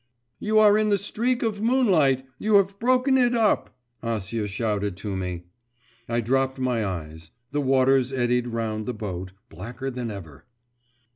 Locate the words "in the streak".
0.79-1.43